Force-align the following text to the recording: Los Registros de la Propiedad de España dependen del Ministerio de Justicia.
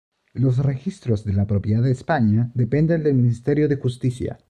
Los 0.33 0.57
Registros 0.57 1.25
de 1.25 1.33
la 1.33 1.45
Propiedad 1.45 1.83
de 1.83 1.91
España 1.91 2.49
dependen 2.55 3.03
del 3.03 3.13
Ministerio 3.13 3.67
de 3.67 3.75
Justicia. 3.75 4.39